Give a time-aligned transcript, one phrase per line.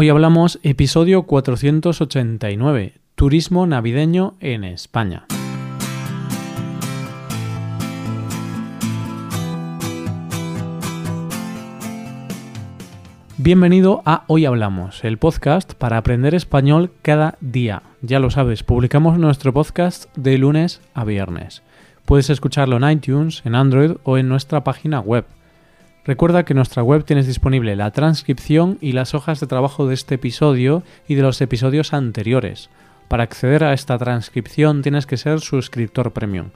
[0.00, 5.26] Hoy hablamos episodio 489, Turismo navideño en España.
[13.38, 17.82] Bienvenido a Hoy Hablamos, el podcast para aprender español cada día.
[18.00, 21.64] Ya lo sabes, publicamos nuestro podcast de lunes a viernes.
[22.04, 25.24] Puedes escucharlo en iTunes, en Android o en nuestra página web
[26.08, 29.92] Recuerda que en nuestra web tienes disponible la transcripción y las hojas de trabajo de
[29.92, 32.70] este episodio y de los episodios anteriores.
[33.08, 36.46] Para acceder a esta transcripción tienes que ser suscriptor premium.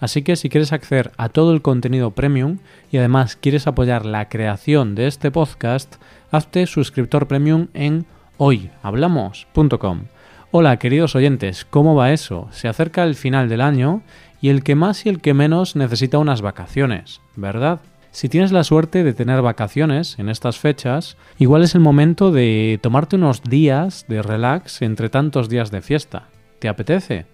[0.00, 2.56] Así que si quieres acceder a todo el contenido premium
[2.90, 5.96] y además quieres apoyar la creación de este podcast,
[6.30, 8.06] hazte suscriptor premium en
[8.38, 10.04] hoyhablamos.com.
[10.52, 12.48] Hola queridos oyentes, ¿cómo va eso?
[12.50, 14.00] Se acerca el final del año
[14.40, 17.80] y el que más y el que menos necesita unas vacaciones, ¿verdad?
[18.12, 22.78] Si tienes la suerte de tener vacaciones en estas fechas, igual es el momento de
[22.82, 26.28] tomarte unos días de relax entre tantos días de fiesta.
[26.58, 27.24] ¿Te apetece?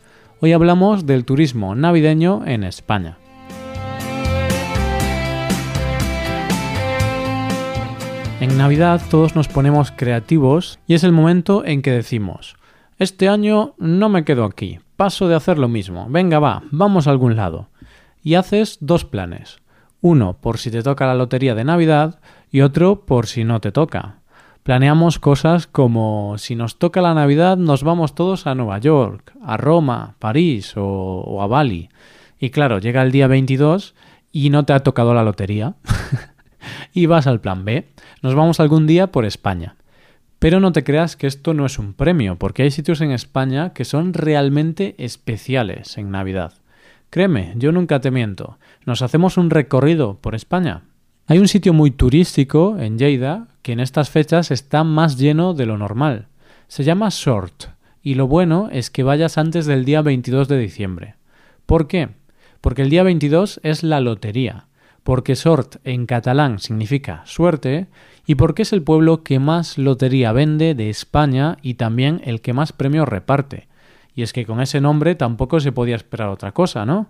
[0.41, 3.19] Hoy hablamos del turismo navideño en España.
[8.41, 12.55] En Navidad todos nos ponemos creativos y es el momento en que decimos,
[13.01, 17.11] este año no me quedo aquí, paso de hacer lo mismo, venga va, vamos a
[17.11, 17.69] algún lado.
[18.23, 19.59] Y haces dos planes.
[20.01, 23.73] Uno por si te toca la lotería de Navidad y otro por si no te
[23.73, 24.19] toca.
[24.63, 29.57] Planeamos cosas como si nos toca la Navidad nos vamos todos a Nueva York, a
[29.57, 31.89] Roma, París o, a Bali.
[32.39, 33.95] Y claro, llega el día 22
[34.31, 35.75] y no te ha tocado la lotería.
[36.93, 37.89] y vas al plan B.
[38.23, 39.77] Nos vamos algún día por España.
[40.39, 43.73] Pero no te creas que esto no es un premio, porque hay sitios en España
[43.73, 46.53] que son realmente especiales en Navidad.
[47.11, 48.59] Créeme, yo nunca te miento.
[48.85, 50.83] Nos hacemos un recorrido por España.
[51.27, 55.67] Hay un sitio muy turístico en Lleida que en estas fechas está más lleno de
[55.67, 56.29] lo normal.
[56.69, 57.67] Se llama Sort
[58.03, 61.15] y lo bueno es que vayas antes del día 22 de diciembre.
[61.67, 62.11] ¿Por qué?
[62.61, 64.67] Porque el día 22 es la lotería,
[65.03, 67.89] porque Sort en catalán significa suerte
[68.27, 72.53] y porque es el pueblo que más lotería vende de España y también el que
[72.53, 73.69] más premios reparte.
[74.19, 77.07] Y es que con ese nombre tampoco se podía esperar otra cosa, ¿no?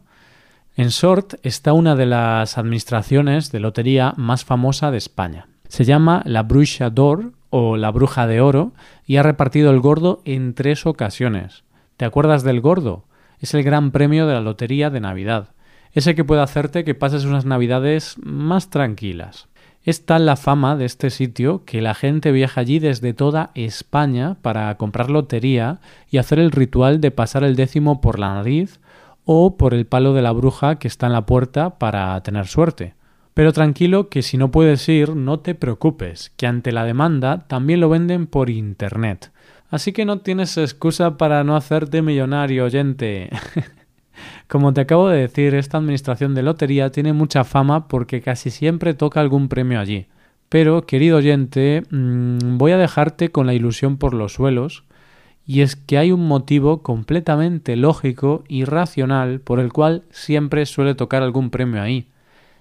[0.77, 5.49] En Sort está una de las administraciones de lotería más famosa de España.
[5.69, 8.75] Se llama la Bruxa d'Or o la Bruja de Oro
[9.07, 11.65] y ha repartido el gordo en tres ocasiones.
[11.97, 13.07] ¿Te acuerdas del gordo?
[13.41, 15.55] Es el gran premio de la lotería de Navidad.
[15.93, 19.49] Ese que puede hacerte que pases unas Navidades más tranquilas.
[19.89, 24.37] Es tal la fama de este sitio que la gente viaja allí desde toda España
[24.43, 28.81] para comprar lotería y hacer el ritual de pasar el décimo por la nariz
[29.25, 32.97] o por el palo de la bruja que está en la puerta para tener suerte.
[33.33, 37.81] Pero tranquilo que si no puedes ir, no te preocupes, que ante la demanda también
[37.81, 39.33] lo venden por Internet.
[39.71, 43.31] Así que no tienes excusa para no hacerte millonario, oyente.
[44.47, 48.95] Como te acabo de decir, esta administración de lotería tiene mucha fama porque casi siempre
[48.95, 50.07] toca algún premio allí.
[50.49, 54.85] Pero, querido oyente, mm, voy a dejarte con la ilusión por los suelos,
[55.47, 60.95] y es que hay un motivo completamente lógico y racional por el cual siempre suele
[60.95, 62.09] tocar algún premio ahí.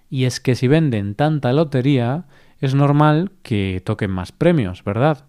[0.09, 2.25] Y es que si venden tanta lotería,
[2.61, 5.25] es normal que toquen más premios, ¿verdad?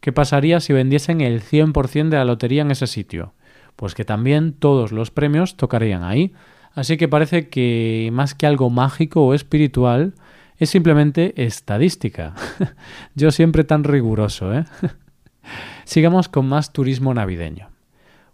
[0.00, 3.34] ¿Qué pasaría si vendiesen el 100% de la lotería en ese sitio?
[3.82, 6.32] Pues que también todos los premios tocarían ahí.
[6.72, 10.14] Así que parece que más que algo mágico o espiritual,
[10.56, 12.32] es simplemente estadística.
[13.16, 14.66] Yo siempre tan riguroso, ¿eh?
[15.84, 17.70] Sigamos con más turismo navideño.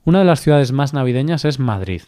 [0.04, 2.02] Una de las ciudades más navideñas es Madrid,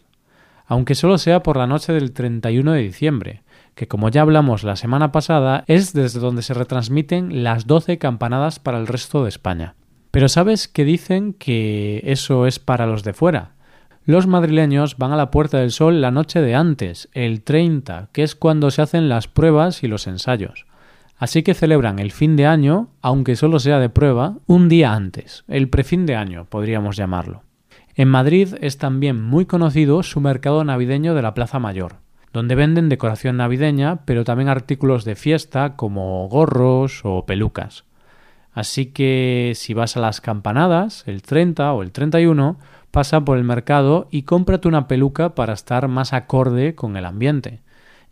[0.67, 3.41] aunque solo sea por la noche del 31 de diciembre,
[3.73, 8.59] que como ya hablamos la semana pasada, es desde donde se retransmiten las 12 campanadas
[8.59, 9.73] para el resto de España.
[10.11, 13.51] Pero ¿sabes que dicen que eso es para los de fuera?
[14.03, 18.23] Los madrileños van a la Puerta del Sol la noche de antes, el 30, que
[18.23, 20.65] es cuando se hacen las pruebas y los ensayos.
[21.17, 25.45] Así que celebran el fin de año, aunque solo sea de prueba, un día antes,
[25.47, 27.43] el prefin de año, podríamos llamarlo.
[27.95, 31.97] En Madrid es también muy conocido su mercado navideño de la Plaza Mayor,
[32.33, 37.85] donde venden decoración navideña, pero también artículos de fiesta como gorros o pelucas.
[38.53, 42.57] Así que si vas a las campanadas, el 30 o el 31,
[42.91, 47.61] pasa por el mercado y cómprate una peluca para estar más acorde con el ambiente.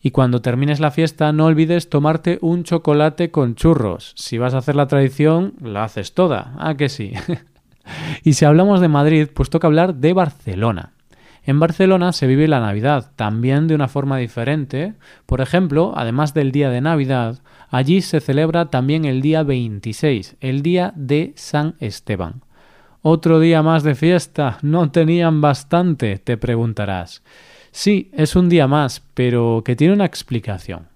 [0.02, 4.14] Y cuando termines la fiesta no olvides tomarte un chocolate con churros.
[4.16, 6.54] Si vas a hacer la tradición, la haces toda.
[6.58, 7.12] Ah, que sí.
[8.24, 10.94] y si hablamos de Madrid, pues toca hablar de Barcelona.
[11.46, 14.94] En Barcelona se vive la Navidad también de una forma diferente.
[15.26, 17.40] Por ejemplo, además del día de Navidad,
[17.70, 22.42] allí se celebra también el día 26, el día de San Esteban.
[23.02, 24.58] Otro día más de fiesta.
[24.62, 26.18] ¿No tenían bastante?
[26.18, 27.24] te preguntarás.
[27.72, 30.88] Sí, es un día más, pero que tiene una explicación.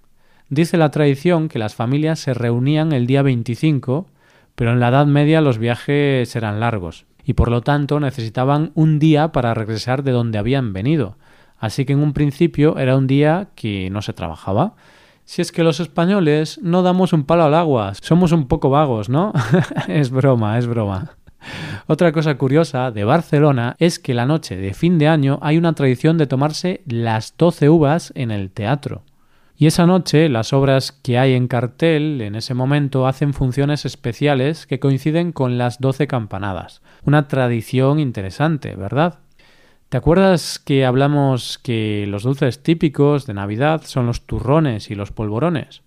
[0.50, 4.08] Dice la tradición que las familias se reunían el día 25,
[4.56, 9.00] pero en la Edad Media los viajes eran largos y por lo tanto necesitaban un
[9.00, 11.18] día para regresar de donde habían venido.
[11.58, 14.76] Así que en un principio era un día que no se trabajaba.
[15.26, 19.08] Si es que los españoles no damos un palo al agua, somos un poco vagos,
[19.08, 19.32] ¿no?
[19.88, 21.16] es broma, es broma.
[21.88, 25.74] Otra cosa curiosa de Barcelona es que la noche de fin de año hay una
[25.74, 29.04] tradición de tomarse las doce uvas en el teatro.
[29.64, 34.68] Y esa noche las obras que hay en cartel en ese momento hacen funciones especiales
[34.68, 36.82] que coinciden con las doce campanadas.
[37.06, 39.20] Una tradición interesante, ¿verdad?
[39.88, 45.14] ¿Te acuerdas que hablamos que los dulces típicos de Navidad son los turrones y los
[45.14, 45.82] polvorones?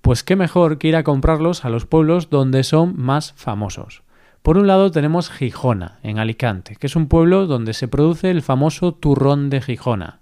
[0.00, 4.04] Pues qué mejor que ir a comprarlos a los pueblos donde son más famosos.
[4.40, 8.40] Por un lado tenemos Gijona, en Alicante, que es un pueblo donde se produce el
[8.40, 10.20] famoso turrón de Gijona.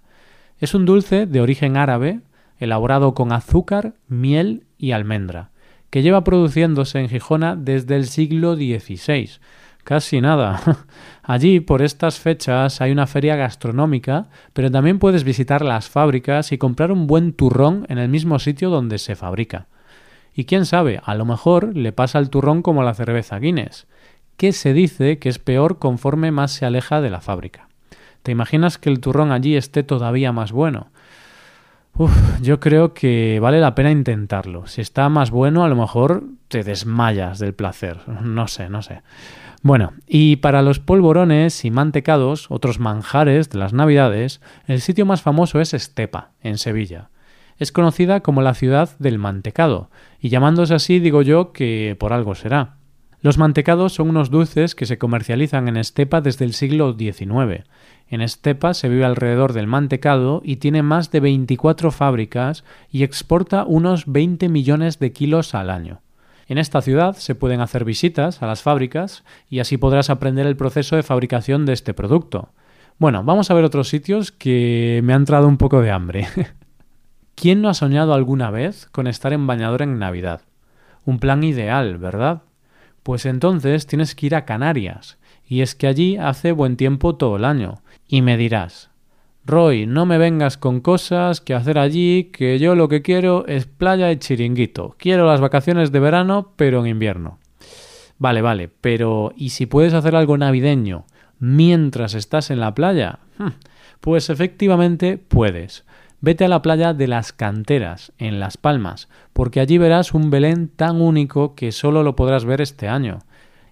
[0.59, 2.19] Es un dulce de origen árabe,
[2.59, 5.51] elaborado con azúcar, miel y almendra,
[5.89, 9.29] que lleva produciéndose en Gijona desde el siglo XVI.
[9.83, 10.61] Casi nada.
[11.23, 16.57] Allí, por estas fechas, hay una feria gastronómica, pero también puedes visitar las fábricas y
[16.57, 19.67] comprar un buen turrón en el mismo sitio donde se fabrica.
[20.33, 23.87] Y quién sabe, a lo mejor le pasa al turrón como la cerveza Guinness,
[24.35, 27.69] que se dice que es peor conforme más se aleja de la fábrica.
[28.23, 30.91] ¿Te imaginas que el turrón allí esté todavía más bueno?
[31.99, 34.67] Uf, yo creo que vale la pena intentarlo.
[34.67, 38.07] Si está más bueno, a lo mejor te desmayas del placer.
[38.21, 39.01] No sé, no sé.
[39.63, 45.23] Bueno, y para los polvorones y mantecados, otros manjares de las Navidades, el sitio más
[45.23, 47.09] famoso es Estepa, en Sevilla.
[47.57, 49.89] Es conocida como la ciudad del mantecado,
[50.19, 52.76] y llamándose así digo yo que por algo será.
[53.27, 57.65] Los mantecados son unos dulces que se comercializan en Estepa desde el siglo XIX.
[58.07, 63.65] En Estepa se vive alrededor del mantecado y tiene más de 24 fábricas y exporta
[63.65, 65.99] unos 20 millones de kilos al año.
[66.47, 70.55] En esta ciudad se pueden hacer visitas a las fábricas y así podrás aprender el
[70.55, 72.53] proceso de fabricación de este producto.
[72.97, 76.29] Bueno, vamos a ver otros sitios que me han entrado un poco de hambre.
[77.35, 80.43] ¿Quién no ha soñado alguna vez con estar en bañador en Navidad?
[81.03, 82.43] Un plan ideal, ¿verdad?
[83.07, 85.17] Pues entonces tienes que ir a Canarias,
[85.47, 87.75] y es que allí hace buen tiempo todo el año.
[88.05, 88.89] Y me dirás,
[89.45, 93.65] Roy, no me vengas con cosas que hacer allí, que yo lo que quiero es
[93.65, 94.97] playa y chiringuito.
[94.99, 97.39] Quiero las vacaciones de verano, pero en invierno.
[98.19, 101.05] Vale, vale, pero ¿y si puedes hacer algo navideño
[101.39, 103.19] mientras estás en la playa?
[103.37, 103.53] Hmm,
[104.01, 105.85] pues efectivamente puedes.
[106.19, 110.67] Vete a la playa de las Canteras, en Las Palmas, porque allí verás un Belén
[110.67, 113.19] tan único que solo lo podrás ver este año.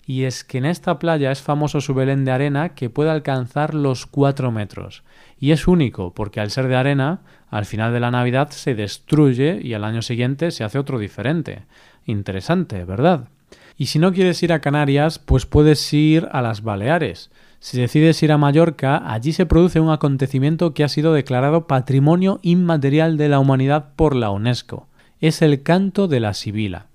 [0.05, 3.73] Y es que en esta playa es famoso su Belén de arena que puede alcanzar
[3.73, 5.01] los cuatro metros.
[5.39, 9.59] Y es único, porque al ser de arena, al final de la Navidad se destruye
[9.63, 11.63] y al año siguiente se hace otro diferente.
[12.05, 13.29] Interesante, ¿verdad?
[13.77, 17.29] Y si no quieres ir a Canarias, pues puedes ir a las Baleares.
[17.59, 22.39] Si decides ir a Mallorca, allí se produce un acontecimiento que ha sido declarado Patrimonio
[22.41, 24.87] Inmaterial de la Humanidad por la UNESCO.
[25.19, 26.87] Es el canto de la Sibila.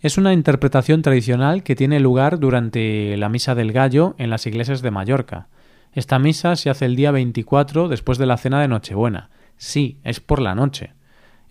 [0.00, 4.82] Es una interpretación tradicional que tiene lugar durante la Misa del Gallo en las iglesias
[4.82, 5.48] de Mallorca.
[5.92, 9.30] Esta misa se hace el día 24 después de la cena de Nochebuena.
[9.58, 10.94] Sí, es por la noche.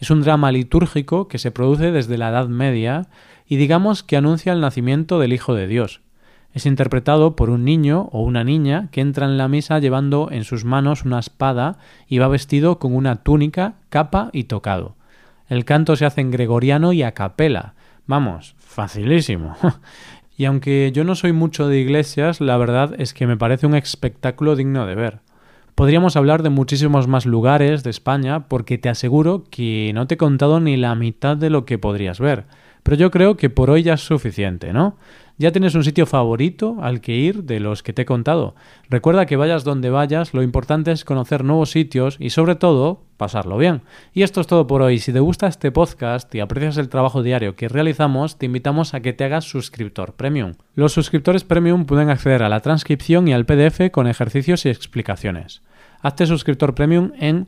[0.02, 3.08] Es un drama litúrgico que se produce desde la Edad Media
[3.48, 6.02] y digamos que anuncia el nacimiento del Hijo de Dios
[6.54, 10.44] es interpretado por un niño o una niña que entra en la misa llevando en
[10.44, 11.78] sus manos una espada
[12.08, 14.96] y va vestido con una túnica, capa y tocado.
[15.48, 17.74] El canto se hace en gregoriano y a capela.
[18.06, 19.56] Vamos, facilísimo.
[20.38, 23.76] y aunque yo no soy mucho de iglesias, la verdad es que me parece un
[23.76, 25.20] espectáculo digno de ver.
[25.76, 30.18] Podríamos hablar de muchísimos más lugares de España porque te aseguro que no te he
[30.18, 32.46] contado ni la mitad de lo que podrías ver.
[32.84, 34.98] Pero yo creo que por hoy ya es suficiente, ¿no?
[35.42, 38.54] Ya tienes un sitio favorito al que ir de los que te he contado.
[38.92, 43.58] Recuerda que vayas donde vayas, lo importante es conocer nuevos sitios y sobre todo pasarlo
[43.58, 43.82] bien.
[44.14, 45.00] Y esto es todo por hoy.
[45.00, 49.00] Si te gusta este podcast y aprecias el trabajo diario que realizamos, te invitamos a
[49.00, 50.54] que te hagas suscriptor premium.
[50.76, 55.64] Los suscriptores premium pueden acceder a la transcripción y al PDF con ejercicios y explicaciones.
[56.04, 57.48] Hazte suscriptor premium en